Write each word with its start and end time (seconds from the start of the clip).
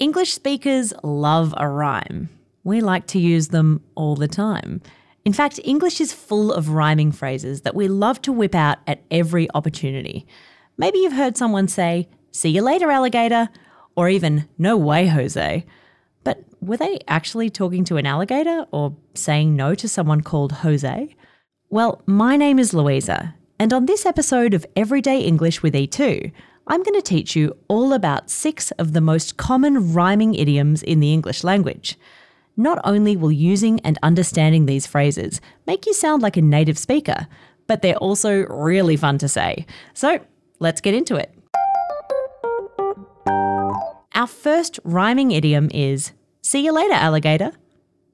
English 0.00 0.32
speakers 0.32 0.94
love 1.02 1.52
a 1.58 1.68
rhyme. 1.68 2.30
We 2.64 2.80
like 2.80 3.06
to 3.08 3.18
use 3.18 3.48
them 3.48 3.82
all 3.94 4.16
the 4.16 4.28
time. 4.28 4.80
In 5.26 5.34
fact, 5.34 5.60
English 5.62 6.00
is 6.00 6.10
full 6.10 6.54
of 6.54 6.70
rhyming 6.70 7.12
phrases 7.12 7.60
that 7.60 7.74
we 7.74 7.86
love 7.86 8.22
to 8.22 8.32
whip 8.32 8.54
out 8.54 8.78
at 8.86 9.02
every 9.10 9.46
opportunity. 9.54 10.26
Maybe 10.78 11.00
you've 11.00 11.12
heard 11.12 11.36
someone 11.36 11.68
say, 11.68 12.08
See 12.32 12.48
you 12.48 12.62
later, 12.62 12.90
alligator, 12.90 13.50
or 13.94 14.08
even, 14.08 14.48
No 14.56 14.74
way, 14.74 15.06
Jose. 15.06 15.66
But 16.24 16.44
were 16.62 16.78
they 16.78 17.00
actually 17.06 17.50
talking 17.50 17.84
to 17.84 17.98
an 17.98 18.06
alligator 18.06 18.64
or 18.70 18.96
saying 19.12 19.54
no 19.54 19.74
to 19.74 19.86
someone 19.86 20.22
called 20.22 20.52
Jose? 20.52 21.14
Well, 21.68 22.00
my 22.06 22.36
name 22.38 22.58
is 22.58 22.72
Louisa, 22.72 23.34
and 23.58 23.74
on 23.74 23.84
this 23.84 24.06
episode 24.06 24.54
of 24.54 24.64
Everyday 24.74 25.20
English 25.20 25.62
with 25.62 25.74
E2, 25.74 26.32
I'm 26.66 26.82
going 26.82 26.94
to 26.94 27.02
teach 27.02 27.34
you 27.34 27.56
all 27.68 27.92
about 27.92 28.30
six 28.30 28.70
of 28.72 28.92
the 28.92 29.00
most 29.00 29.36
common 29.36 29.92
rhyming 29.92 30.34
idioms 30.34 30.82
in 30.82 31.00
the 31.00 31.12
English 31.12 31.42
language. 31.42 31.98
Not 32.56 32.78
only 32.84 33.16
will 33.16 33.32
using 33.32 33.80
and 33.80 33.98
understanding 34.02 34.66
these 34.66 34.86
phrases 34.86 35.40
make 35.66 35.86
you 35.86 35.94
sound 35.94 36.22
like 36.22 36.36
a 36.36 36.42
native 36.42 36.78
speaker, 36.78 37.26
but 37.66 37.82
they're 37.82 37.96
also 37.96 38.46
really 38.46 38.96
fun 38.96 39.18
to 39.18 39.28
say. 39.28 39.66
So 39.94 40.20
let's 40.58 40.80
get 40.80 40.94
into 40.94 41.16
it. 41.16 41.34
Our 44.14 44.26
first 44.26 44.78
rhyming 44.84 45.30
idiom 45.30 45.70
is 45.72 46.12
See 46.42 46.64
you 46.64 46.72
later, 46.72 46.94
alligator. 46.94 47.52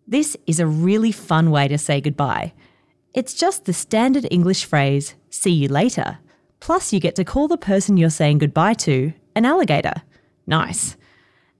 This 0.06 0.36
is 0.46 0.60
a 0.60 0.66
really 0.66 1.12
fun 1.12 1.50
way 1.50 1.68
to 1.68 1.78
say 1.78 2.00
goodbye. 2.00 2.52
It's 3.14 3.34
just 3.34 3.64
the 3.64 3.72
standard 3.72 4.26
English 4.30 4.64
phrase, 4.64 5.14
see 5.30 5.52
you 5.52 5.68
later, 5.68 6.18
Plus, 6.60 6.92
you 6.92 7.00
get 7.00 7.14
to 7.16 7.24
call 7.24 7.48
the 7.48 7.58
person 7.58 7.96
you're 7.96 8.10
saying 8.10 8.38
goodbye 8.38 8.74
to 8.74 9.12
an 9.34 9.44
alligator. 9.44 10.02
Nice. 10.46 10.96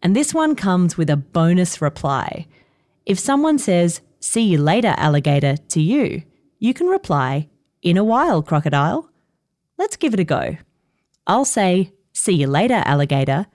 And 0.03 0.15
this 0.15 0.33
one 0.33 0.55
comes 0.55 0.97
with 0.97 1.11
a 1.11 1.17
bonus 1.17 1.81
reply. 1.83 2.47
If 3.05 3.19
someone 3.19 3.59
says, 3.59 4.01
see 4.21 4.43
you 4.43 4.59
later, 4.59 4.95
alligator, 4.97 5.57
to 5.57 5.81
you, 5.81 6.23
you 6.59 6.75
can 6.75 6.87
reply, 6.87 7.49
in 7.83 7.97
a 7.97 8.05
while, 8.05 8.43
crocodile. 8.43 9.11
Let's 9.79 9.97
give 9.97 10.15
it 10.15 10.21
a 10.21 10.25
go. 10.25 10.57
I'll 11.27 11.45
say, 11.45 11.93
see 12.13 12.35
you 12.35 12.47
later, 12.47 12.83
alligator, 12.85 13.47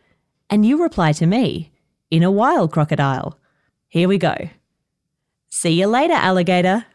and 0.49 0.65
you 0.65 0.81
reply 0.81 1.13
to 1.13 1.25
me, 1.25 1.71
in 2.09 2.23
a 2.23 2.31
while, 2.31 2.67
crocodile. 2.67 3.39
Here 3.87 4.07
we 4.07 4.17
go. 4.17 4.35
See 5.49 5.79
you 5.79 5.87
later, 5.87 6.13
alligator. 6.13 6.85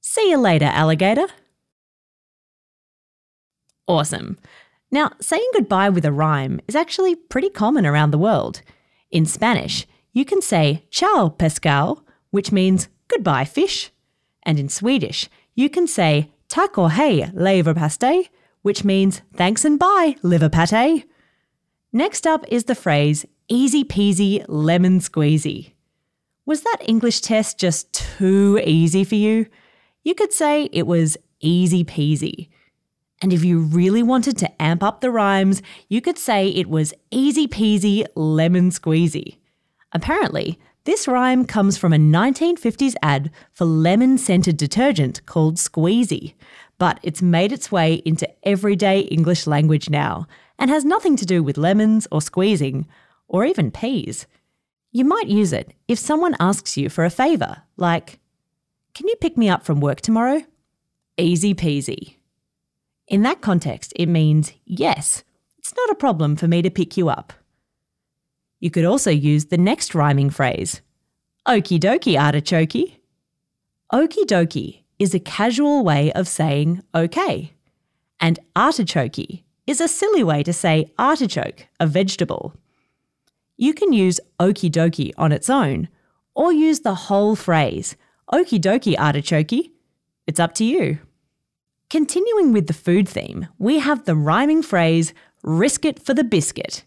See 0.00 0.30
you 0.30 0.38
later, 0.38 0.66
alligator. 0.66 1.28
Awesome. 3.88 4.38
Now, 4.90 5.10
saying 5.20 5.50
goodbye 5.54 5.88
with 5.88 6.04
a 6.04 6.12
rhyme 6.12 6.60
is 6.68 6.76
actually 6.76 7.14
pretty 7.16 7.48
common 7.48 7.86
around 7.86 8.10
the 8.10 8.18
world. 8.18 8.62
In 9.10 9.24
Spanish, 9.24 9.86
you 10.12 10.24
can 10.24 10.42
say 10.42 10.84
chao 10.90 11.34
pescado, 11.38 12.02
which 12.30 12.52
means 12.52 12.88
goodbye 13.08 13.46
fish. 13.46 13.90
And 14.42 14.58
in 14.58 14.68
Swedish, 14.68 15.28
you 15.54 15.70
can 15.70 15.86
say 15.86 16.30
tack 16.48 16.76
och 16.76 16.92
hej 16.92 17.32
leverpastej, 17.34 18.28
which 18.62 18.84
means 18.84 19.22
thanks 19.34 19.64
and 19.64 19.78
bye 19.78 20.16
liver 20.22 20.50
pate. 20.50 21.04
Next 21.92 22.26
up 22.26 22.44
is 22.48 22.64
the 22.64 22.74
phrase 22.74 23.24
easy 23.48 23.84
peasy 23.84 24.44
lemon 24.48 25.00
squeezy. 25.00 25.72
Was 26.44 26.62
that 26.62 26.82
English 26.86 27.20
test 27.20 27.58
just 27.58 27.92
too 27.92 28.60
easy 28.64 29.04
for 29.04 29.14
you? 29.14 29.46
You 30.04 30.14
could 30.14 30.32
say 30.32 30.68
it 30.72 30.86
was 30.86 31.16
easy 31.40 31.84
peasy. 31.84 32.48
And 33.20 33.32
if 33.32 33.44
you 33.44 33.58
really 33.58 34.02
wanted 34.02 34.38
to 34.38 34.62
amp 34.62 34.82
up 34.82 35.00
the 35.00 35.10
rhymes, 35.10 35.62
you 35.88 36.00
could 36.00 36.18
say 36.18 36.48
it 36.48 36.68
was 36.68 36.94
easy 37.10 37.48
peasy 37.48 38.06
lemon 38.14 38.70
squeezy. 38.70 39.38
Apparently, 39.92 40.58
this 40.84 41.08
rhyme 41.08 41.44
comes 41.44 41.76
from 41.76 41.92
a 41.92 41.98
1950s 41.98 42.94
ad 43.02 43.30
for 43.52 43.64
lemon 43.64 44.16
scented 44.16 44.56
detergent 44.56 45.24
called 45.26 45.56
Squeezy, 45.56 46.34
but 46.78 46.98
it's 47.02 47.20
made 47.20 47.52
its 47.52 47.72
way 47.72 47.94
into 48.04 48.28
everyday 48.42 49.00
English 49.00 49.46
language 49.46 49.90
now 49.90 50.26
and 50.58 50.70
has 50.70 50.84
nothing 50.84 51.16
to 51.16 51.26
do 51.26 51.42
with 51.42 51.58
lemons 51.58 52.06
or 52.10 52.22
squeezing, 52.22 52.86
or 53.26 53.44
even 53.44 53.70
peas. 53.70 54.26
You 54.90 55.04
might 55.04 55.28
use 55.28 55.52
it 55.52 55.74
if 55.86 55.98
someone 55.98 56.36
asks 56.40 56.76
you 56.76 56.88
for 56.88 57.04
a 57.04 57.10
favour, 57.10 57.62
like, 57.76 58.18
Can 58.94 59.08
you 59.08 59.16
pick 59.16 59.36
me 59.36 59.48
up 59.48 59.64
from 59.64 59.80
work 59.80 60.00
tomorrow? 60.00 60.42
Easy 61.18 61.54
peasy. 61.54 62.17
In 63.08 63.22
that 63.22 63.40
context, 63.40 63.94
it 63.96 64.06
means 64.06 64.52
yes, 64.66 65.24
it's 65.58 65.74
not 65.74 65.90
a 65.90 65.94
problem 65.94 66.36
for 66.36 66.46
me 66.46 66.60
to 66.60 66.70
pick 66.70 66.96
you 66.96 67.08
up. 67.08 67.32
You 68.60 68.70
could 68.70 68.84
also 68.84 69.10
use 69.10 69.46
the 69.46 69.56
next 69.56 69.94
rhyming 69.94 70.30
phrase 70.30 70.82
Okie 71.46 71.80
dokie, 71.80 72.20
artichoke. 72.20 72.98
Okie 73.92 74.26
dokie 74.26 74.82
is 74.98 75.14
a 75.14 75.20
casual 75.20 75.82
way 75.82 76.12
of 76.12 76.28
saying 76.28 76.82
okay, 76.94 77.52
and 78.20 78.38
artichoke 78.54 79.42
is 79.66 79.80
a 79.80 79.88
silly 79.88 80.22
way 80.22 80.42
to 80.42 80.52
say 80.52 80.92
artichoke, 80.98 81.66
a 81.80 81.86
vegetable. 81.86 82.54
You 83.56 83.72
can 83.72 83.94
use 83.94 84.20
okie 84.38 84.70
dokie 84.70 85.12
on 85.16 85.32
its 85.32 85.48
own, 85.48 85.88
or 86.34 86.52
use 86.52 86.80
the 86.80 86.94
whole 86.94 87.36
phrase 87.36 87.96
okie 88.30 88.60
dokie, 88.60 88.98
artichoke. 88.98 89.70
It's 90.26 90.40
up 90.40 90.52
to 90.54 90.64
you. 90.64 90.98
Continuing 91.90 92.52
with 92.52 92.66
the 92.66 92.74
food 92.74 93.08
theme, 93.08 93.48
we 93.58 93.78
have 93.78 94.04
the 94.04 94.14
rhyming 94.14 94.60
phrase, 94.60 95.14
risk 95.42 95.86
it 95.86 95.98
for 95.98 96.12
the 96.12 96.22
biscuit. 96.22 96.84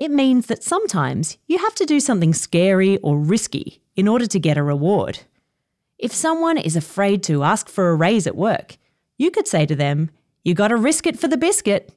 It 0.00 0.10
means 0.10 0.46
that 0.46 0.64
sometimes 0.64 1.36
you 1.46 1.58
have 1.58 1.74
to 1.74 1.84
do 1.84 2.00
something 2.00 2.32
scary 2.32 2.96
or 2.98 3.18
risky 3.18 3.82
in 3.94 4.08
order 4.08 4.26
to 4.26 4.40
get 4.40 4.56
a 4.56 4.62
reward. 4.62 5.20
If 5.98 6.14
someone 6.14 6.56
is 6.56 6.76
afraid 6.76 7.22
to 7.24 7.42
ask 7.42 7.68
for 7.68 7.90
a 7.90 7.94
raise 7.94 8.26
at 8.26 8.36
work, 8.36 8.78
you 9.18 9.30
could 9.30 9.46
say 9.46 9.66
to 9.66 9.76
them, 9.76 10.08
You 10.42 10.54
gotta 10.54 10.76
risk 10.76 11.06
it 11.06 11.18
for 11.18 11.28
the 11.28 11.36
biscuit. 11.36 11.92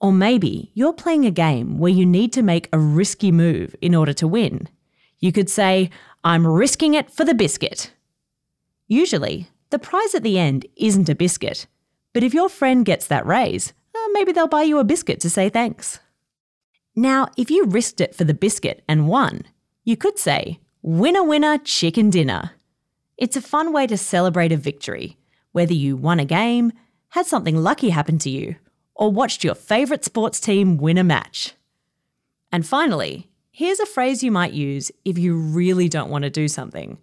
Or 0.00 0.10
maybe 0.10 0.72
you're 0.74 0.92
playing 0.92 1.24
a 1.24 1.30
game 1.30 1.78
where 1.78 1.92
you 1.92 2.04
need 2.04 2.32
to 2.32 2.42
make 2.42 2.68
a 2.72 2.80
risky 2.80 3.30
move 3.30 3.76
in 3.80 3.94
order 3.94 4.12
to 4.14 4.26
win. 4.26 4.68
You 5.20 5.30
could 5.30 5.48
say, 5.48 5.90
I'm 6.24 6.44
risking 6.44 6.94
it 6.94 7.12
for 7.12 7.24
the 7.24 7.34
biscuit. 7.34 7.92
Usually, 8.88 9.48
the 9.70 9.78
prize 9.78 10.14
at 10.14 10.22
the 10.22 10.38
end 10.38 10.66
isn't 10.76 11.08
a 11.08 11.14
biscuit, 11.14 11.66
but 12.12 12.22
if 12.22 12.34
your 12.34 12.48
friend 12.48 12.84
gets 12.84 13.06
that 13.06 13.26
raise, 13.26 13.72
uh, 13.94 14.08
maybe 14.12 14.32
they'll 14.32 14.48
buy 14.48 14.62
you 14.62 14.78
a 14.78 14.84
biscuit 14.84 15.20
to 15.20 15.30
say 15.30 15.48
thanks. 15.48 16.00
Now, 16.96 17.28
if 17.36 17.50
you 17.50 17.64
risked 17.66 18.00
it 18.00 18.14
for 18.14 18.24
the 18.24 18.34
biscuit 18.34 18.82
and 18.88 19.08
won, 19.08 19.42
you 19.84 19.96
could 19.96 20.18
say, 20.18 20.60
Winner, 20.82 21.22
winner, 21.22 21.58
chicken 21.58 22.08
dinner. 22.08 22.52
It's 23.16 23.36
a 23.36 23.42
fun 23.42 23.72
way 23.72 23.86
to 23.88 23.96
celebrate 23.96 24.52
a 24.52 24.56
victory, 24.56 25.16
whether 25.52 25.74
you 25.74 25.96
won 25.96 26.20
a 26.20 26.24
game, 26.24 26.72
had 27.10 27.26
something 27.26 27.56
lucky 27.56 27.90
happen 27.90 28.18
to 28.18 28.30
you, 28.30 28.56
or 28.94 29.10
watched 29.10 29.44
your 29.44 29.54
favourite 29.54 30.04
sports 30.04 30.40
team 30.40 30.76
win 30.76 30.98
a 30.98 31.04
match. 31.04 31.54
And 32.52 32.66
finally, 32.66 33.28
here's 33.50 33.80
a 33.80 33.86
phrase 33.86 34.22
you 34.22 34.30
might 34.30 34.52
use 34.52 34.90
if 35.04 35.18
you 35.18 35.36
really 35.36 35.88
don't 35.88 36.10
want 36.10 36.24
to 36.24 36.30
do 36.30 36.48
something. 36.48 36.98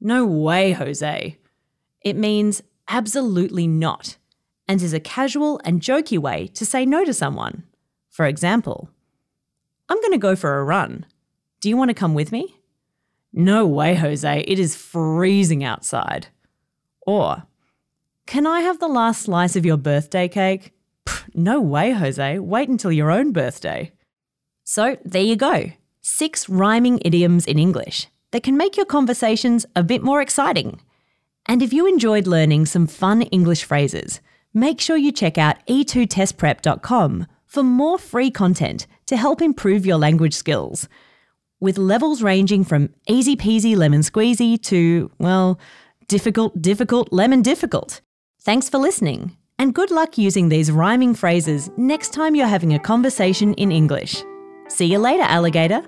No 0.00 0.24
way, 0.24 0.72
Jose. 0.72 1.36
It 2.06 2.14
means 2.14 2.62
absolutely 2.86 3.66
not, 3.66 4.16
and 4.68 4.80
is 4.80 4.92
a 4.92 5.00
casual 5.00 5.60
and 5.64 5.80
jokey 5.80 6.20
way 6.20 6.46
to 6.54 6.64
say 6.64 6.86
no 6.86 7.04
to 7.04 7.12
someone. 7.12 7.64
For 8.10 8.26
example, 8.26 8.90
I'm 9.88 10.00
going 10.00 10.12
to 10.12 10.18
go 10.18 10.36
for 10.36 10.56
a 10.56 10.64
run. 10.64 11.04
Do 11.60 11.68
you 11.68 11.76
want 11.76 11.88
to 11.88 11.94
come 11.94 12.14
with 12.14 12.30
me? 12.30 12.60
No 13.32 13.66
way, 13.66 13.96
Jose, 13.96 14.44
it 14.46 14.56
is 14.56 14.76
freezing 14.76 15.64
outside. 15.64 16.28
Or, 17.04 17.42
can 18.24 18.46
I 18.46 18.60
have 18.60 18.78
the 18.78 18.86
last 18.86 19.22
slice 19.22 19.56
of 19.56 19.66
your 19.66 19.76
birthday 19.76 20.28
cake? 20.28 20.74
no 21.34 21.60
way, 21.60 21.90
Jose, 21.90 22.38
wait 22.38 22.68
until 22.68 22.92
your 22.92 23.10
own 23.10 23.32
birthday. 23.32 23.90
So, 24.62 24.96
there 25.04 25.22
you 25.22 25.34
go 25.34 25.72
six 26.02 26.48
rhyming 26.48 27.00
idioms 27.04 27.46
in 27.46 27.58
English 27.58 28.06
that 28.30 28.44
can 28.44 28.56
make 28.56 28.76
your 28.76 28.86
conversations 28.86 29.66
a 29.74 29.82
bit 29.82 30.04
more 30.04 30.22
exciting. 30.22 30.80
And 31.48 31.62
if 31.62 31.72
you 31.72 31.86
enjoyed 31.86 32.26
learning 32.26 32.66
some 32.66 32.86
fun 32.86 33.22
English 33.22 33.64
phrases, 33.64 34.20
make 34.52 34.80
sure 34.80 34.96
you 34.96 35.12
check 35.12 35.38
out 35.38 35.64
e2testprep.com 35.66 37.26
for 37.46 37.62
more 37.62 37.98
free 37.98 38.30
content 38.30 38.86
to 39.06 39.16
help 39.16 39.40
improve 39.40 39.86
your 39.86 39.96
language 39.96 40.34
skills. 40.34 40.88
With 41.60 41.78
levels 41.78 42.22
ranging 42.22 42.64
from 42.64 42.90
easy 43.08 43.36
peasy 43.36 43.76
lemon 43.76 44.00
squeezy 44.00 44.60
to, 44.64 45.10
well, 45.18 45.58
difficult, 46.08 46.60
difficult, 46.60 47.12
lemon 47.12 47.42
difficult. 47.42 48.00
Thanks 48.40 48.68
for 48.68 48.78
listening, 48.78 49.36
and 49.58 49.74
good 49.74 49.90
luck 49.90 50.18
using 50.18 50.48
these 50.48 50.70
rhyming 50.70 51.14
phrases 51.14 51.70
next 51.76 52.12
time 52.12 52.34
you're 52.34 52.46
having 52.46 52.74
a 52.74 52.78
conversation 52.78 53.54
in 53.54 53.72
English. 53.72 54.22
See 54.68 54.86
you 54.86 54.98
later, 54.98 55.22
alligator. 55.22 55.82